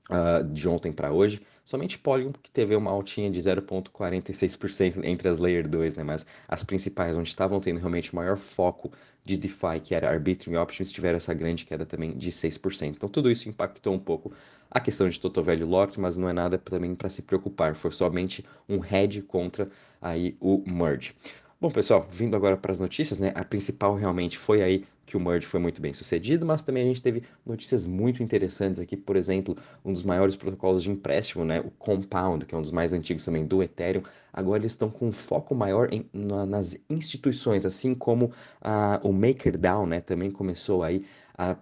uh, 0.09 0.44
de 0.44 0.68
ontem 0.68 0.91
para 0.91 1.12
hoje. 1.12 1.41
Somente 1.63 2.00
Polygon, 2.00 2.31
que 2.41 2.50
teve 2.50 2.75
uma 2.75 2.89
altinha 2.89 3.30
de 3.30 3.39
0,46% 3.39 5.03
entre 5.03 5.30
as 5.30 5.38
Layer 5.38 5.68
2, 5.68 5.97
né? 5.97 6.03
Mas 6.03 6.25
as 6.47 6.63
principais, 6.63 7.15
onde 7.15 7.27
estavam 7.27 7.59
tendo 7.59 7.77
realmente 7.77 8.15
maior 8.15 8.38
foco 8.38 8.91
de 9.24 9.38
DeFi, 9.38 9.80
que 9.83 9.94
era 9.94 10.09
Arbitrum 10.09 10.53
e 10.53 10.57
Optimus, 10.57 10.92
tiveram 10.92 11.18
essa 11.18 11.31
grande 11.31 11.65
queda 11.65 11.85
também 11.85 12.18
de 12.18 12.31
6%. 12.31 12.88
Então 12.88 13.07
tudo 13.07 13.30
isso 13.30 13.47
impactou 13.47 13.94
um 13.94 14.00
pouco 14.00 14.33
a 14.71 14.80
questão 14.80 15.07
de 15.07 15.19
Total 15.19 15.44
Value 15.44 15.68
Locked, 15.68 16.00
mas 16.00 16.18
não 16.18 16.27
é 16.27 16.33
nada 16.33 16.57
também 16.57 16.95
para 16.95 17.07
se 17.07 17.21
preocupar. 17.21 17.75
Foi 17.75 17.92
somente 17.92 18.44
um 18.68 18.83
hedge 18.83 19.21
contra 19.21 19.69
aí 20.01 20.35
o 20.39 20.63
merge. 20.65 21.13
Bom, 21.61 21.69
pessoal, 21.69 22.07
vindo 22.09 22.38
agora 22.38 22.56
para 22.56 22.71
as 22.71 22.79
notícias, 22.79 23.19
né? 23.19 23.33
A 23.35 23.44
principal 23.44 23.94
realmente 23.94 24.38
foi 24.38 24.61
aí 24.63 24.85
que 25.06 25.17
o 25.17 25.19
merge 25.19 25.45
foi 25.45 25.59
muito 25.59 25.81
bem 25.81 25.91
sucedido, 25.91 26.45
mas 26.45 26.63
também 26.63 26.83
a 26.83 26.85
gente 26.85 27.01
teve 27.01 27.23
notícias 27.45 27.83
muito 27.83 28.23
interessantes 28.23 28.79
aqui, 28.79 28.95
por 28.95 29.17
exemplo, 29.17 29.57
um 29.83 29.91
dos 29.91 30.03
maiores 30.03 30.35
protocolos 30.38 30.83
de 30.83 30.89
empréstimo, 30.89 31.44
né, 31.44 31.59
o 31.59 31.71
Compound, 31.71 32.45
que 32.45 32.53
é 32.56 32.57
um 32.57 32.61
dos 32.61 32.71
mais 32.71 32.94
antigos 32.94 33.25
também 33.25 33.44
do 33.45 33.61
Ethereum, 33.63 34.03
agora 34.31 34.61
eles 34.61 34.71
estão 34.71 34.89
com 34.89 35.07
um 35.07 35.11
foco 35.11 35.56
maior 35.56 35.91
em, 35.91 36.06
na, 36.13 36.45
nas 36.45 36.77
instituições, 36.89 37.65
assim 37.65 37.95
como 37.95 38.31
a, 38.61 39.00
o 39.03 39.11
MakerDAO, 39.11 39.88
né, 39.88 40.00
também 40.00 40.29
começou 40.29 40.83
aí 40.83 41.03
a, 41.35 41.56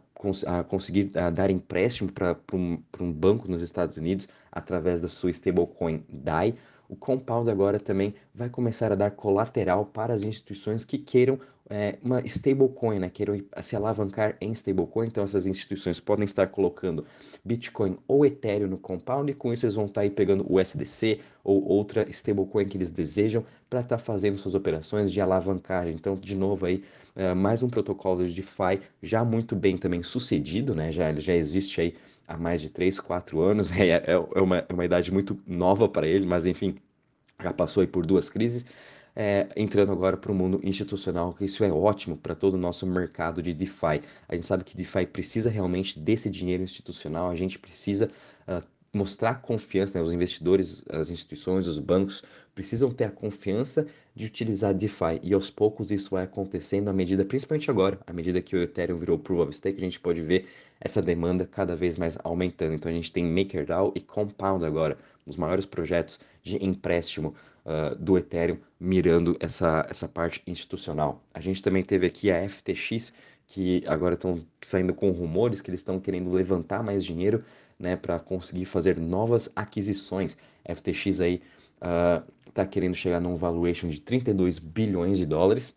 a 0.46 0.64
conseguir 0.64 1.12
a 1.18 1.30
dar 1.30 1.50
empréstimo 1.50 2.12
para 2.12 2.36
um, 2.54 2.78
um 3.00 3.14
banco 3.14 3.50
nos 3.50 3.62
Estados 3.62 3.96
Unidos 3.96 4.28
através 4.52 5.00
da 5.00 5.08
sua 5.08 5.32
stablecoin 5.32 6.04
DAI, 6.10 6.56
o 6.90 6.96
Compound 6.96 7.50
agora 7.50 7.80
também 7.80 8.14
vai 8.34 8.50
começar 8.50 8.92
a 8.92 8.96
dar 8.96 9.12
colateral 9.12 9.86
para 9.86 10.14
as 10.14 10.24
instituições 10.24 10.86
que 10.86 10.98
queiram 10.98 11.40
é, 11.70 11.98
uma 12.02 12.22
stablecoin, 12.22 13.00
né? 13.00 13.10
queiram 13.10 13.36
se 13.62 13.76
alavancar 13.76 14.38
em 14.40 14.52
stablecoin. 14.54 15.08
Então, 15.08 15.24
essas 15.24 15.46
instituições 15.48 16.00
podem 16.00 16.24
estar 16.24 16.48
colocando 16.48 17.06
Bitcoin 17.44 17.98
ou 18.08 18.26
Ethereum 18.26 18.70
no 18.70 18.78
Compound 18.78 19.30
e 19.30 19.36
com 19.36 19.52
isso 19.52 19.66
eles 19.66 19.76
vão 19.76 19.86
estar 19.86 20.02
aí 20.02 20.10
pegando 20.10 20.46
o 20.50 20.60
USDC 20.60 21.20
ou 21.44 21.62
outra 21.68 22.08
stablecoin 22.10 22.66
que 22.66 22.78
eles 22.78 22.90
desejam 22.90 23.44
para 23.70 23.82
estar 23.82 23.98
fazendo 23.98 24.38
suas 24.38 24.56
operações 24.56 25.12
de 25.12 25.20
alavancagem. 25.20 25.94
Então, 25.94 26.16
de 26.16 26.36
novo 26.36 26.66
aí, 26.66 26.84
é, 27.16 27.34
mais 27.34 27.64
um 27.64 27.70
protocolo 27.70 28.26
de 28.26 28.34
DeFi 28.34 28.80
já 29.02 29.26
muito 29.26 29.56
bem 29.56 29.78
também 29.78 30.02
sucedido, 30.04 30.74
né? 30.74 30.92
Já, 30.92 31.14
já 31.16 31.36
existe 31.36 31.82
aí 31.82 31.96
há 32.28 32.38
mais 32.38 32.62
de 32.62 32.70
3, 32.70 33.00
4 33.00 33.42
anos, 33.42 33.72
é, 33.78 33.90
é, 33.90 34.04
é, 34.14 34.42
uma, 34.42 34.58
é 34.58 34.74
uma 34.74 34.86
idade 34.86 35.12
muito 35.12 35.38
nova 35.46 35.88
para 35.88 36.08
ele, 36.08 36.26
mas 36.26 36.46
enfim, 36.46 36.76
já 37.42 37.54
passou 37.54 37.82
aí 37.82 37.88
por 37.88 38.06
duas 38.06 38.30
crises. 38.30 38.66
É, 39.20 39.48
entrando 39.56 39.92
agora 39.92 40.16
para 40.16 40.32
o 40.32 40.36
mundo 40.36 40.60
institucional, 40.64 41.34
que 41.34 41.44
isso 41.44 41.64
é 41.64 41.72
ótimo 41.72 42.16
para 42.16 42.36
todo 42.36 42.54
o 42.54 42.58
nosso 42.58 42.86
mercado 42.86 43.42
de 43.42 43.52
DeFi. 43.52 44.04
A 44.30 44.36
gente 44.36 44.46
sabe 44.46 44.64
que 44.64 44.78
DeFi 44.78 45.08
precisa 45.08 45.50
realmente 45.50 46.00
desse 46.00 46.30
dinheiro 46.30 46.62
institucional, 46.62 47.32
a 47.32 47.36
gente 47.36 47.58
precisa 47.58 48.12
uh, 48.48 48.64
mostrar 48.94 49.36
confiança, 49.42 49.98
né? 49.98 50.04
os 50.04 50.12
investidores, 50.12 50.84
as 50.90 51.10
instituições, 51.10 51.68
os 51.68 51.80
bancos 51.80 52.24
precisam 52.56 52.90
ter 52.90 53.04
a 53.04 53.12
confiança 53.12 53.86
de 54.16 54.26
utilizar 54.26 54.74
DeFi 54.74 55.20
e 55.22 55.34
aos 55.34 55.50
poucos 55.50 55.92
isso 55.92 56.12
vai 56.12 56.24
acontecendo 56.24 56.90
à 56.90 56.94
medida, 56.94 57.24
principalmente 57.24 57.70
agora, 57.70 58.00
à 58.08 58.14
medida 58.14 58.42
que 58.42 58.56
o 58.56 58.62
Ethereum 58.62 58.98
virou 58.98 59.20
Proof 59.20 59.42
of 59.42 59.56
Stake, 59.56 59.78
a 59.78 59.84
gente 59.84 60.00
pode 60.00 60.22
ver 60.22 60.48
essa 60.80 61.02
demanda 61.02 61.46
cada 61.46 61.76
vez 61.76 61.98
mais 61.98 62.18
aumentando. 62.24 62.74
Então 62.74 62.92
a 62.92 62.94
gente 62.96 63.12
tem 63.12 63.24
MakerDAO 63.24 63.94
e 63.96 64.02
Compound 64.02 64.66
agora, 64.66 64.98
os 65.26 65.36
maiores 65.36 65.66
projetos 65.66 66.20
de 66.42 66.64
empréstimo 66.64 67.36
uh, 67.66 67.96
do 67.96 68.18
Ethereum 68.18 68.58
mirando 68.80 69.38
essa, 69.40 69.86
essa 69.90 70.08
parte 70.08 70.42
institucional. 70.48 71.22
A 71.34 71.42
gente 71.42 71.62
também 71.62 71.84
teve 71.84 72.08
aqui 72.08 72.32
a 72.32 72.48
FTX, 72.48 73.14
que 73.48 73.84
agora 73.88 74.16
estão 74.16 74.40
saindo 74.62 74.94
com 74.94 75.10
rumores 75.12 75.62
que 75.62 75.70
eles 75.70 75.80
estão 75.80 76.00
querendo 76.00 76.32
levantar 76.32 76.84
mais 76.84 77.06
dinheiro 77.06 77.44
né, 77.80 77.96
para 77.96 78.20
conseguir 78.20 78.66
fazer 78.66 78.98
novas 78.98 79.50
aquisições. 79.56 80.38
FTX 80.66 81.22
aí 81.22 81.42
está 81.76 82.24
ah, 82.56 82.64
uh, 82.64 82.68
querendo 82.68 82.96
chegar 82.96 83.20
num 83.20 83.36
valuation 83.36 83.88
de 83.88 84.02
32 84.02 84.60
bilhões 84.60 85.18
de 85.18 85.26
dólares. 85.26 85.74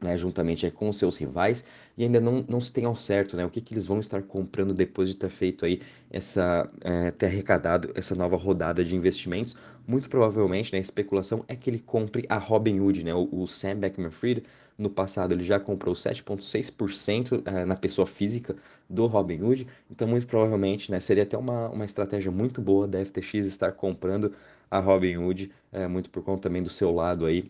Né, 0.00 0.16
juntamente 0.16 0.70
com 0.70 0.88
os 0.88 0.98
seus 0.98 1.16
rivais, 1.16 1.64
e 1.96 2.04
ainda 2.04 2.20
não, 2.20 2.44
não 2.48 2.60
se 2.60 2.72
tem 2.72 2.84
ao 2.84 2.96
certo 2.96 3.36
né, 3.36 3.44
o 3.44 3.50
que, 3.50 3.60
que 3.60 3.74
eles 3.74 3.86
vão 3.86 3.98
estar 4.00 4.22
comprando 4.22 4.72
depois 4.72 5.08
de 5.08 5.16
ter 5.16 5.28
feito 5.28 5.64
aí 5.64 5.80
essa, 6.10 6.68
é, 6.80 7.10
ter 7.10 7.26
arrecadado 7.26 7.92
essa 7.94 8.14
nova 8.14 8.36
rodada 8.36 8.84
de 8.84 8.94
investimentos. 8.94 9.56
Muito 9.86 10.08
provavelmente, 10.08 10.72
né, 10.72 10.78
a 10.78 10.80
especulação 10.80 11.44
é 11.48 11.56
que 11.56 11.68
ele 11.68 11.78
compre 11.78 12.24
a 12.28 12.38
Robinhood, 12.38 13.04
né, 13.04 13.14
o, 13.14 13.28
o 13.30 13.46
Sam 13.46 13.76
Beckman-Fried, 13.76 14.42
no 14.78 14.88
passado 14.88 15.32
ele 15.32 15.44
já 15.44 15.60
comprou 15.60 15.94
7,6% 15.94 17.42
é, 17.44 17.64
na 17.66 17.76
pessoa 17.76 18.06
física 18.06 18.56
do 18.88 19.06
Robinhood, 19.06 19.66
então 19.90 20.08
muito 20.08 20.26
provavelmente 20.26 20.90
né, 20.90 20.98
seria 21.00 21.24
até 21.24 21.36
uma, 21.36 21.68
uma 21.68 21.84
estratégia 21.84 22.30
muito 22.30 22.62
boa 22.62 22.88
da 22.88 23.04
FTX 23.04 23.46
estar 23.46 23.72
comprando 23.72 24.32
a 24.70 24.78
Robinhood, 24.78 25.50
é, 25.70 25.86
muito 25.86 26.08
por 26.08 26.22
conta 26.22 26.42
também 26.42 26.62
do 26.62 26.70
seu 26.70 26.92
lado 26.92 27.26
aí 27.26 27.44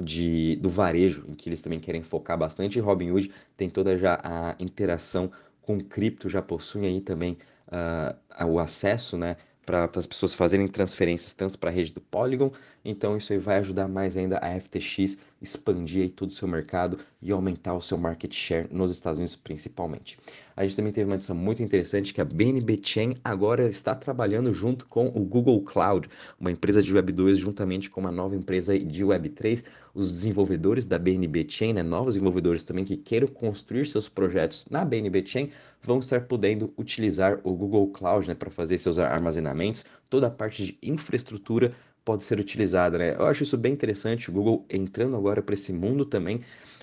de, 0.00 0.56
do 0.56 0.68
varejo, 0.68 1.24
em 1.28 1.34
que 1.34 1.48
eles 1.48 1.62
também 1.62 1.80
querem 1.80 2.02
focar 2.02 2.38
bastante. 2.38 2.80
Robinhood 2.80 3.30
tem 3.56 3.68
toda 3.68 3.96
já 3.98 4.20
a 4.22 4.54
interação 4.58 5.30
com 5.62 5.80
cripto, 5.80 6.28
já 6.28 6.42
possuem 6.42 6.86
aí 6.86 7.00
também 7.00 7.38
uh, 7.68 8.46
o 8.46 8.58
acesso, 8.58 9.16
né? 9.16 9.36
Para 9.64 9.90
as 9.96 10.06
pessoas 10.06 10.34
fazerem 10.34 10.68
transferências 10.68 11.32
tanto 11.32 11.58
para 11.58 11.70
a 11.70 11.72
rede 11.72 11.90
do 11.92 12.00
Polygon, 12.00 12.52
então 12.84 13.16
isso 13.16 13.32
aí 13.32 13.38
vai 13.38 13.58
ajudar 13.58 13.88
mais 13.88 14.14
ainda 14.14 14.38
a 14.38 14.60
FTX 14.60 15.16
expandir 15.44 16.02
aí 16.02 16.08
todo 16.08 16.30
o 16.30 16.34
seu 16.34 16.48
mercado 16.48 16.98
e 17.22 17.30
aumentar 17.30 17.74
o 17.74 17.80
seu 17.80 17.96
market 17.96 18.32
share 18.34 18.66
nos 18.70 18.90
Estados 18.90 19.18
Unidos 19.18 19.36
principalmente. 19.36 20.18
A 20.56 20.62
gente 20.62 20.76
também 20.76 20.92
teve 20.92 21.06
uma 21.08 21.16
notícia 21.16 21.34
muito 21.34 21.62
interessante 21.62 22.14
que 22.14 22.20
a 22.20 22.24
BNB 22.24 22.80
Chain 22.82 23.16
agora 23.24 23.68
está 23.68 23.94
trabalhando 23.94 24.52
junto 24.52 24.86
com 24.86 25.08
o 25.08 25.20
Google 25.20 25.60
Cloud, 25.62 26.08
uma 26.38 26.50
empresa 26.50 26.82
de 26.82 26.92
Web 26.92 27.12
2 27.12 27.38
juntamente 27.38 27.90
com 27.90 28.00
uma 28.00 28.12
nova 28.12 28.36
empresa 28.36 28.78
de 28.78 29.04
Web 29.04 29.30
3. 29.30 29.64
Os 29.94 30.10
desenvolvedores 30.10 30.86
da 30.86 30.98
BNB 30.98 31.46
Chain, 31.48 31.72
né, 31.74 31.82
novos 31.82 32.14
desenvolvedores 32.14 32.64
também 32.64 32.84
que 32.84 32.96
queiram 32.96 33.28
construir 33.28 33.86
seus 33.86 34.08
projetos 34.08 34.66
na 34.70 34.84
BNB 34.84 35.24
Chain, 35.26 35.50
vão 35.82 35.98
estar 35.98 36.20
podendo 36.22 36.72
utilizar 36.76 37.40
o 37.44 37.52
Google 37.52 37.88
Cloud 37.88 38.26
né, 38.28 38.34
para 38.34 38.50
fazer 38.50 38.78
seus 38.78 38.98
armazenamentos, 38.98 39.84
toda 40.08 40.28
a 40.28 40.30
parte 40.30 40.64
de 40.64 40.78
infraestrutura 40.82 41.72
pode 42.04 42.22
ser 42.22 42.38
utilizada, 42.38 42.98
né? 42.98 43.14
Eu 43.14 43.26
acho 43.26 43.42
isso 43.42 43.56
bem 43.56 43.72
interessante, 43.72 44.30
o 44.30 44.32
Google 44.32 44.64
entrando 44.68 45.16
agora 45.16 45.42
para 45.42 45.54
esse 45.54 45.72
mundo 45.72 46.04
também 46.04 46.40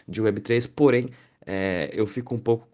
de 0.07 0.21
Web3, 0.21 0.69
porém, 0.75 1.07
é, 1.45 1.89
eu 1.93 2.07
fico 2.07 2.35
um 2.35 2.39
pouco 2.39 2.67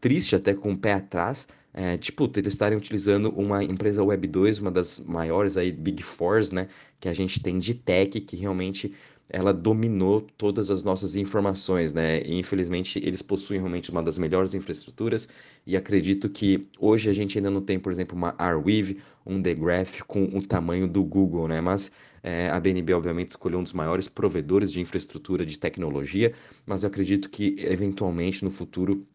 triste 0.00 0.36
até 0.36 0.54
com 0.54 0.72
o 0.72 0.78
pé 0.78 0.94
atrás, 0.94 1.48
é, 1.74 1.96
tipo, 1.96 2.30
eles 2.36 2.54
estarem 2.54 2.76
utilizando 2.76 3.30
uma 3.30 3.62
empresa 3.62 4.02
Web 4.02 4.26
2, 4.26 4.58
uma 4.60 4.70
das 4.70 4.98
maiores 4.98 5.56
aí, 5.56 5.70
Big 5.70 6.02
Fours, 6.02 6.50
né, 6.50 6.68
que 6.98 7.08
a 7.08 7.12
gente 7.12 7.40
tem 7.40 7.58
de 7.58 7.74
tech, 7.74 8.20
que 8.20 8.36
realmente 8.36 8.92
ela 9.30 9.52
dominou 9.52 10.22
todas 10.36 10.70
as 10.70 10.82
nossas 10.82 11.14
informações, 11.16 11.92
né? 11.92 12.22
E, 12.22 12.38
infelizmente, 12.38 12.98
eles 13.04 13.22
possuem 13.22 13.60
realmente 13.60 13.90
uma 13.90 14.02
das 14.02 14.18
melhores 14.18 14.54
infraestruturas 14.54 15.28
e 15.66 15.76
acredito 15.76 16.28
que 16.28 16.68
hoje 16.78 17.10
a 17.10 17.12
gente 17.12 17.38
ainda 17.38 17.50
não 17.50 17.60
tem, 17.60 17.78
por 17.78 17.92
exemplo, 17.92 18.16
uma 18.16 18.34
Arweave, 18.38 19.00
um 19.26 19.42
The 19.42 19.54
Graph 19.54 20.00
com 20.06 20.24
o 20.24 20.40
tamanho 20.46 20.88
do 20.88 21.04
Google, 21.04 21.46
né? 21.46 21.60
Mas 21.60 21.90
é, 22.22 22.48
a 22.48 22.58
BNB, 22.58 22.94
obviamente, 22.94 23.30
escolheu 23.30 23.58
um 23.58 23.62
dos 23.62 23.72
maiores 23.72 24.08
provedores 24.08 24.72
de 24.72 24.80
infraestrutura 24.80 25.44
de 25.44 25.58
tecnologia, 25.58 26.32
mas 26.66 26.82
eu 26.82 26.88
acredito 26.88 27.28
que, 27.28 27.56
eventualmente, 27.58 28.44
no 28.44 28.50
futuro, 28.50 29.06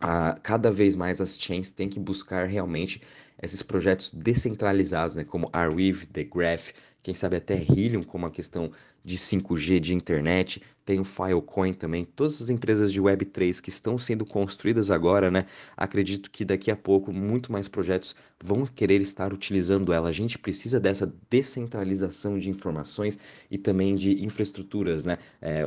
a, 0.00 0.38
cada 0.42 0.70
vez 0.70 0.94
mais 0.94 1.20
as 1.20 1.38
chains 1.38 1.72
têm 1.72 1.88
que 1.88 1.98
buscar 1.98 2.46
realmente 2.46 3.02
esses 3.42 3.62
projetos 3.62 4.12
descentralizados, 4.12 5.16
né, 5.16 5.24
como 5.24 5.48
Arweave, 5.52 6.06
The 6.06 6.24
Graph, 6.24 6.70
quem 7.08 7.14
sabe 7.14 7.38
até 7.38 7.54
Helium, 7.54 8.02
como 8.02 8.26
a 8.26 8.30
questão 8.30 8.70
de 9.02 9.16
5G, 9.16 9.80
de 9.80 9.94
internet, 9.94 10.60
tem 10.84 11.00
o 11.00 11.04
Filecoin 11.04 11.72
também, 11.72 12.04
todas 12.04 12.42
as 12.42 12.50
empresas 12.50 12.92
de 12.92 13.00
Web3 13.00 13.62
que 13.62 13.70
estão 13.70 13.98
sendo 13.98 14.26
construídas 14.26 14.90
agora, 14.90 15.30
né? 15.30 15.46
Acredito 15.74 16.30
que 16.30 16.44
daqui 16.44 16.70
a 16.70 16.76
pouco 16.76 17.10
muito 17.10 17.50
mais 17.50 17.66
projetos 17.66 18.14
vão 18.44 18.66
querer 18.66 19.00
estar 19.00 19.32
utilizando 19.32 19.90
ela. 19.90 20.10
A 20.10 20.12
gente 20.12 20.38
precisa 20.38 20.78
dessa 20.78 21.10
descentralização 21.30 22.38
de 22.38 22.50
informações 22.50 23.18
e 23.50 23.56
também 23.56 23.96
de 23.96 24.22
infraestruturas, 24.22 25.06
né? 25.06 25.16
É, 25.40 25.62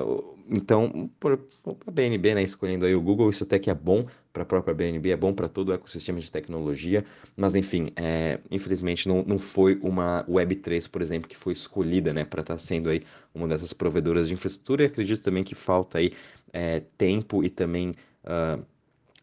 então, 0.51 1.09
por, 1.17 1.39
a 1.87 1.91
BNB, 1.91 2.35
né, 2.35 2.43
escolhendo 2.43 2.85
aí 2.85 2.93
o 2.93 3.01
Google, 3.01 3.29
isso 3.29 3.43
até 3.45 3.57
que 3.57 3.69
é 3.69 3.73
bom 3.73 4.05
para 4.33 4.43
a 4.43 4.45
própria 4.45 4.73
BNB, 4.73 5.11
é 5.11 5.15
bom 5.15 5.33
para 5.33 5.47
todo 5.47 5.69
o 5.69 5.73
ecossistema 5.73 6.19
de 6.19 6.29
tecnologia, 6.29 7.05
mas 7.37 7.55
enfim, 7.55 7.87
é, 7.95 8.37
infelizmente 8.51 9.07
não, 9.07 9.23
não 9.23 9.39
foi 9.39 9.79
uma 9.81 10.25
Web3, 10.25 10.89
por 10.89 11.01
exemplo, 11.01 11.29
que 11.29 11.37
foi 11.37 11.53
escolhida, 11.53 12.13
né, 12.13 12.25
para 12.25 12.41
estar 12.41 12.55
tá 12.55 12.59
sendo 12.59 12.89
aí 12.89 13.01
uma 13.33 13.47
dessas 13.47 13.71
provedoras 13.71 14.27
de 14.27 14.33
infraestrutura 14.33 14.83
e 14.83 14.87
acredito 14.87 15.23
também 15.23 15.43
que 15.43 15.55
falta 15.55 15.99
aí 15.99 16.11
é, 16.51 16.81
tempo 16.97 17.41
e 17.43 17.49
também 17.49 17.95
uh, 18.25 18.61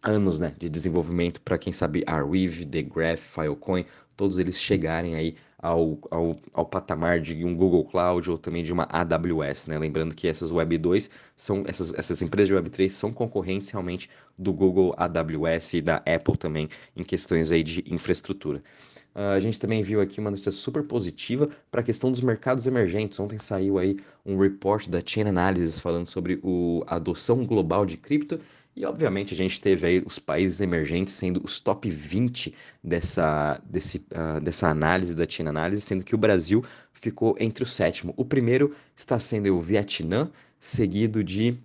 anos 0.02 0.40
né, 0.40 0.54
de 0.58 0.68
desenvolvimento 0.68 1.40
para 1.42 1.58
quem 1.58 1.73
sabe 1.73 2.02
Arweave, 2.06 2.64
The 2.64 2.82
Graph, 2.82 3.20
Filecoin, 3.20 3.85
todos 4.18 4.37
eles 4.37 4.60
chegarem 4.60 5.14
aí 5.14 5.37
ao, 5.56 5.96
ao, 6.10 6.37
ao 6.52 6.66
patamar 6.66 7.20
de 7.20 7.44
um 7.44 7.54
Google 7.54 7.84
Cloud 7.84 8.28
ou 8.28 8.37
também 8.37 8.64
de 8.64 8.72
uma 8.72 8.87
AWS, 8.90 9.68
né? 9.68 9.78
Lembrando 9.78 10.12
que 10.12 10.26
essas 10.26 10.50
Web 10.50 10.76
2 10.76 11.08
são 11.37 11.62
essas, 11.66 11.94
essas 11.94 12.20
empresas 12.20 12.48
de 12.48 12.54
Web 12.54 12.68
3 12.68 12.92
são 12.92 13.12
concorrentes 13.12 13.70
realmente 13.70 14.10
do 14.37 14.52
Google 14.52 14.92
AWS 14.96 15.75
e 15.75 15.80
da 15.80 15.96
Apple 15.98 16.37
também 16.37 16.68
em 16.96 17.04
questões 17.04 17.52
aí 17.52 17.62
de 17.62 17.84
infraestrutura. 17.88 18.60
Uh, 19.14 19.34
a 19.37 19.40
gente 19.40 19.58
também 19.58 19.82
viu 19.82 20.00
aqui 20.00 20.18
uma 20.18 20.30
notícia 20.30 20.52
super 20.52 20.82
positiva 20.82 21.48
para 21.70 21.80
a 21.80 21.84
questão 21.84 22.10
dos 22.10 22.20
mercados 22.20 22.66
emergentes. 22.66 23.18
Ontem 23.20 23.38
saiu 23.38 23.78
aí 23.78 23.96
um 24.26 24.37
report 24.37 24.88
da 24.88 25.00
Chain 25.04 25.28
Analysis 25.28 25.78
falando 25.78 26.06
sobre 26.06 26.40
o, 26.42 26.82
a 26.88 26.96
adoção 26.96 27.44
global 27.44 27.87
de 27.87 27.96
cripto 27.96 28.40
e, 28.78 28.84
obviamente, 28.84 29.34
a 29.34 29.37
gente 29.37 29.60
teve 29.60 29.84
aí 29.84 30.02
os 30.06 30.20
países 30.20 30.60
emergentes 30.60 31.12
sendo 31.12 31.40
os 31.42 31.58
top 31.58 31.90
20 31.90 32.54
dessa, 32.82 33.60
desse, 33.68 34.06
uh, 34.12 34.40
dessa 34.40 34.68
análise 34.68 35.14
da 35.14 35.28
Chain 35.28 35.48
Analysis, 35.48 35.84
sendo 35.84 36.04
que 36.04 36.14
o 36.14 36.18
Brasil 36.18 36.64
ficou 36.92 37.36
entre 37.38 37.62
o 37.62 37.66
sétimo. 37.66 38.14
O 38.16 38.24
primeiro 38.24 38.74
está 38.96 39.18
sendo 39.18 39.54
o 39.54 39.60
Vietnã, 39.60 40.30
seguido 40.58 41.22
de, 41.22 41.56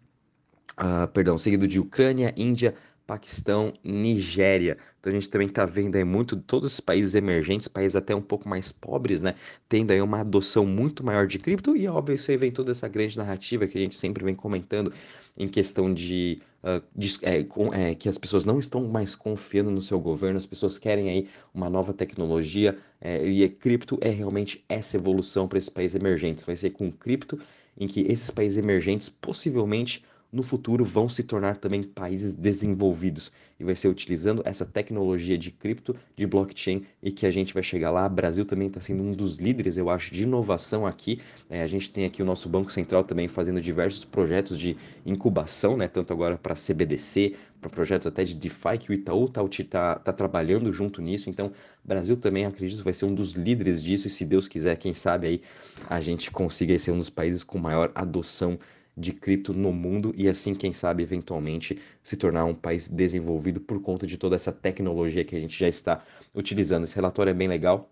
uh, 0.79 1.07
perdão, 1.13 1.37
seguido 1.37 1.67
de 1.67 1.79
Ucrânia, 1.79 2.33
Índia, 2.37 2.75
Paquistão, 3.13 3.71
Nigéria. 3.83 4.75
Então 4.99 5.11
a 5.11 5.15
gente 5.15 5.29
também 5.29 5.45
está 5.45 5.67
vendo 5.67 5.95
aí 5.95 6.03
muito 6.03 6.35
todos 6.35 6.73
os 6.73 6.79
países 6.79 7.13
emergentes, 7.13 7.67
países 7.67 7.95
até 7.95 8.15
um 8.15 8.21
pouco 8.21 8.49
mais 8.49 8.71
pobres, 8.71 9.21
né, 9.21 9.35
tendo 9.69 9.91
aí 9.91 10.01
uma 10.01 10.21
adoção 10.21 10.65
muito 10.65 11.05
maior 11.05 11.27
de 11.27 11.37
cripto 11.37 11.77
e 11.77 11.87
óbvio 11.87 12.15
isso 12.15 12.31
aí 12.31 12.37
vem 12.37 12.51
toda 12.51 12.71
essa 12.71 12.87
grande 12.87 13.15
narrativa 13.15 13.67
que 13.67 13.77
a 13.77 13.81
gente 13.81 13.95
sempre 13.95 14.25
vem 14.25 14.33
comentando 14.33 14.91
em 15.37 15.47
questão 15.47 15.93
de, 15.93 16.41
uh, 16.63 16.81
de 16.95 17.19
é, 17.21 17.43
com, 17.43 17.71
é, 17.71 17.93
que 17.93 18.09
as 18.09 18.17
pessoas 18.17 18.45
não 18.45 18.57
estão 18.57 18.83
mais 18.87 19.13
confiando 19.13 19.69
no 19.69 19.81
seu 19.81 19.99
governo, 19.99 20.39
as 20.39 20.45
pessoas 20.47 20.79
querem 20.79 21.07
aí 21.11 21.27
uma 21.53 21.69
nova 21.69 21.93
tecnologia 21.93 22.75
é, 22.99 23.23
e 23.27 23.43
a 23.43 23.49
cripto 23.49 23.99
é 24.01 24.09
realmente 24.09 24.65
essa 24.67 24.97
evolução 24.97 25.47
para 25.47 25.59
esses 25.59 25.69
países 25.69 25.93
emergentes. 25.93 26.43
Vai 26.43 26.57
ser 26.57 26.71
com 26.71 26.91
cripto 26.91 27.39
em 27.77 27.87
que 27.87 28.01
esses 28.09 28.31
países 28.31 28.57
emergentes 28.57 29.07
possivelmente 29.07 30.03
no 30.33 30.41
futuro 30.41 30.83
vão 30.83 31.07
se 31.07 31.21
tornar 31.21 31.55
também 31.57 31.83
países 31.83 32.33
desenvolvidos 32.33 33.31
e 33.59 33.63
vai 33.63 33.75
ser 33.75 33.87
utilizando 33.87 34.41
essa 34.43 34.65
tecnologia 34.65 35.37
de 35.37 35.51
cripto, 35.51 35.95
de 36.15 36.25
blockchain 36.25 36.83
e 37.03 37.11
que 37.11 37.27
a 37.27 37.31
gente 37.31 37.53
vai 37.53 37.61
chegar 37.61 37.91
lá. 37.91 38.07
O 38.07 38.09
Brasil 38.09 38.43
também 38.43 38.67
está 38.67 38.81
sendo 38.81 39.03
um 39.03 39.11
dos 39.11 39.37
líderes, 39.37 39.77
eu 39.77 39.91
acho, 39.91 40.11
de 40.11 40.23
inovação 40.23 40.87
aqui. 40.87 41.21
É, 41.47 41.61
a 41.61 41.67
gente 41.67 41.87
tem 41.91 42.03
aqui 42.03 42.23
o 42.23 42.25
nosso 42.25 42.49
Banco 42.49 42.73
Central 42.73 43.03
também 43.03 43.27
fazendo 43.27 43.61
diversos 43.61 44.03
projetos 44.03 44.57
de 44.57 44.75
incubação, 45.05 45.77
né? 45.77 45.87
Tanto 45.87 46.11
agora 46.11 46.35
para 46.35 46.55
CBDC, 46.55 47.35
para 47.61 47.69
projetos 47.69 48.07
até 48.07 48.23
de 48.23 48.35
DeFi, 48.35 48.79
que 48.79 48.89
o 48.89 48.93
Itaú 48.93 49.25
está 49.25 49.43
tá, 49.69 49.95
tá 49.99 50.13
trabalhando 50.13 50.71
junto 50.73 50.99
nisso. 50.99 51.29
Então, 51.29 51.51
Brasil 51.85 52.17
também, 52.17 52.45
acredito, 52.45 52.83
vai 52.83 52.93
ser 52.93 53.05
um 53.05 53.13
dos 53.13 53.33
líderes 53.33 53.83
disso 53.83 54.07
e 54.07 54.09
se 54.09 54.25
Deus 54.25 54.47
quiser, 54.47 54.75
quem 54.77 54.95
sabe 54.95 55.27
aí 55.27 55.41
a 55.87 56.01
gente 56.01 56.31
consiga 56.31 56.77
ser 56.79 56.91
um 56.91 56.97
dos 56.97 57.11
países 57.11 57.43
com 57.43 57.59
maior 57.59 57.91
adoção 57.93 58.57
de 58.95 59.11
cripto 59.11 59.53
no 59.53 59.71
mundo 59.71 60.13
e 60.15 60.29
assim, 60.29 60.53
quem 60.53 60.73
sabe, 60.73 61.03
eventualmente 61.03 61.79
se 62.01 62.15
tornar 62.15 62.45
um 62.45 62.53
país 62.53 62.87
desenvolvido 62.87 63.59
por 63.59 63.81
conta 63.81 64.05
de 64.05 64.17
toda 64.17 64.35
essa 64.35 64.51
tecnologia 64.51 65.23
que 65.23 65.35
a 65.35 65.39
gente 65.39 65.57
já 65.57 65.67
está 65.67 66.03
utilizando. 66.33 66.83
Esse 66.83 66.95
relatório 66.95 67.31
é 67.31 67.33
bem 67.33 67.47
legal. 67.47 67.89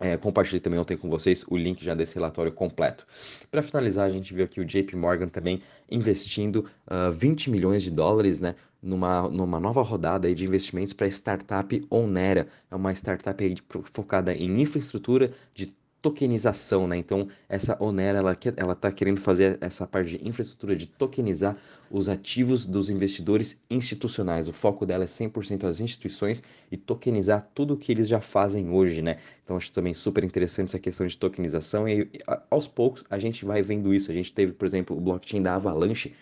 É, 0.00 0.16
compartilhei 0.16 0.60
também 0.60 0.78
ontem 0.78 0.96
com 0.96 1.08
vocês 1.08 1.44
o 1.48 1.56
link 1.56 1.84
já 1.84 1.94
desse 1.94 2.16
relatório 2.16 2.52
completo. 2.52 3.06
Para 3.50 3.62
finalizar, 3.62 4.06
a 4.06 4.10
gente 4.10 4.34
viu 4.34 4.44
aqui 4.44 4.60
o 4.60 4.64
JP 4.64 4.96
Morgan 4.96 5.28
também 5.28 5.62
investindo 5.88 6.56
uh, 6.56 7.08
ah, 7.08 7.10
20 7.10 7.48
milhões 7.48 7.82
de 7.82 7.92
dólares 7.92 8.40
né, 8.40 8.56
numa, 8.82 9.28
numa 9.28 9.60
nova 9.60 9.82
rodada 9.82 10.26
aí 10.26 10.34
de 10.34 10.44
investimentos 10.44 10.92
para 10.92 11.06
a 11.06 11.10
startup 11.10 11.86
Onera. 11.88 12.48
É 12.70 12.74
uma 12.74 12.92
startup 12.92 13.42
aí 13.42 13.54
focada 13.84 14.34
em 14.34 14.60
infraestrutura 14.60 15.30
de 15.54 15.72
tokenização, 16.04 16.86
né? 16.86 16.98
Então, 16.98 17.26
essa 17.48 17.82
Onera, 17.82 18.18
ela, 18.18 18.36
ela 18.58 18.74
tá 18.74 18.92
querendo 18.92 19.18
fazer 19.22 19.56
essa 19.62 19.86
parte 19.86 20.18
de 20.18 20.28
infraestrutura 20.28 20.76
de 20.76 20.84
tokenizar 20.84 21.56
os 21.90 22.10
ativos 22.10 22.66
dos 22.66 22.90
investidores 22.90 23.58
institucionais. 23.70 24.46
O 24.46 24.52
foco 24.52 24.84
dela 24.84 25.04
é 25.04 25.06
100% 25.06 25.64
as 25.64 25.80
instituições 25.80 26.42
e 26.70 26.76
tokenizar 26.76 27.48
tudo 27.54 27.72
o 27.72 27.76
que 27.78 27.90
eles 27.90 28.06
já 28.06 28.20
fazem 28.20 28.68
hoje, 28.68 29.00
né? 29.00 29.16
Então, 29.42 29.56
acho 29.56 29.72
também 29.72 29.94
super 29.94 30.22
interessante 30.22 30.68
essa 30.68 30.78
questão 30.78 31.06
de 31.06 31.16
tokenização 31.16 31.88
e, 31.88 32.06
aos 32.50 32.68
poucos, 32.68 33.02
a 33.08 33.18
gente 33.18 33.42
vai 33.46 33.62
vendo 33.62 33.94
isso. 33.94 34.10
A 34.10 34.14
gente 34.14 34.30
teve, 34.30 34.52
por 34.52 34.66
exemplo, 34.66 34.94
o 34.94 35.00
blockchain 35.00 35.40
da 35.40 35.54
Avalanche, 35.54 36.12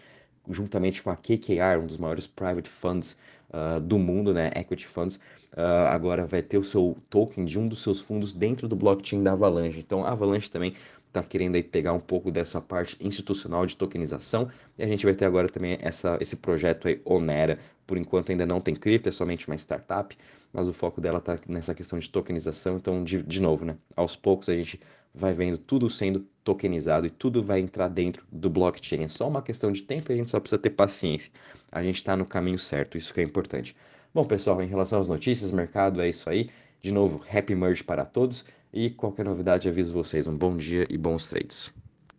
juntamente 0.48 1.02
com 1.02 1.10
a 1.10 1.16
KKR, 1.16 1.80
um 1.82 1.86
dos 1.86 1.96
maiores 1.96 2.28
private 2.28 2.68
funds 2.68 3.18
uh, 3.52 3.80
do 3.80 3.99
mundo, 3.99 4.32
né, 4.32 4.50
equity 4.54 4.87
funds, 4.87 5.16
uh, 5.52 5.88
agora 5.88 6.26
vai 6.26 6.42
ter 6.42 6.59
o 6.59 6.64
seu 6.64 6.97
token 7.11 7.44
de 7.44 7.59
um 7.59 7.68
dos 7.68 7.82
seus 7.82 8.00
fundos 8.00 8.32
dentro 8.32 8.66
do 8.66 8.76
blockchain 8.76 9.23
da 9.23 9.32
Avalanche. 9.32 9.78
Então, 9.78 10.04
a 10.04 10.11
Avalanche 10.11 10.50
também 10.50 10.75
está 11.12 11.23
querendo 11.23 11.57
aí 11.57 11.62
pegar 11.62 11.92
um 11.92 12.00
pouco 12.00 12.31
dessa 12.31 12.61
parte 12.61 12.97
institucional 12.99 13.66
de 13.66 13.76
tokenização 13.76 14.49
e 14.78 14.83
a 14.83 14.87
gente 14.87 15.04
vai 15.04 15.14
ter 15.14 15.26
agora 15.26 15.49
também 15.49 15.78
essa, 15.81 16.16
esse 16.21 16.37
projeto 16.37 16.88
aí 16.88 17.00
Onera. 17.04 17.59
Por 17.87 17.99
enquanto 17.99 18.31
ainda 18.31 18.47
não 18.47 18.61
tem 18.61 18.75
cripto, 18.75 19.11
é 19.11 19.12
somente 19.12 19.47
uma 19.47 19.54
startup, 19.57 20.16
mas 20.52 20.69
o 20.69 20.73
foco 20.73 21.00
dela 21.00 21.19
está 21.19 21.38
nessa 21.47 21.75
questão 21.75 21.99
de 21.99 22.09
tokenização. 22.09 22.76
Então, 22.76 23.04
de, 23.04 23.23
de 23.23 23.42
novo, 23.42 23.64
né, 23.64 23.76
aos 23.95 24.16
poucos 24.16 24.49
a 24.49 24.54
gente 24.54 24.81
vai 25.14 25.35
vendo 25.35 25.59
tudo 25.59 25.90
sendo 25.90 26.26
tokenizado 26.42 27.07
e 27.07 27.11
tudo 27.11 27.42
vai 27.42 27.61
entrar 27.61 27.88
dentro 27.88 28.25
do 28.33 28.49
blockchain. 28.49 29.04
É 29.04 29.09
só 29.09 29.28
uma 29.28 29.42
questão 29.42 29.71
de 29.71 29.83
tempo 29.83 30.11
e 30.11 30.14
a 30.14 30.16
gente 30.16 30.31
só 30.31 30.40
precisa 30.40 30.59
ter 30.59 30.71
paciência. 30.71 31.31
A 31.71 31.83
gente 31.83 31.97
está 31.97 32.16
no 32.16 32.25
caminho 32.25 32.59
certo, 32.59 32.97
isso 32.97 33.12
que 33.12 33.21
é 33.21 33.25
importante. 33.25 33.76
Bom, 34.14 34.25
pessoal, 34.25 34.62
em 34.62 34.66
relação 34.66 34.99
às 34.99 35.09
notícias, 35.09 35.50
mercado, 35.50 36.00
é 36.00 36.09
isso 36.09 36.28
aí. 36.31 36.49
De 36.81 36.90
novo, 36.90 37.23
happy 37.31 37.54
merge 37.54 37.85
para 37.85 38.04
todos 38.04 38.45
e 38.72 38.90
qualquer 38.90 39.24
novidade 39.24 39.68
aviso 39.68 39.92
vocês. 39.92 40.26
Um 40.26 40.36
bom 40.36 40.56
dia 40.56 40.86
e 40.88 40.96
bons 40.96 41.26
trades. 41.26 41.72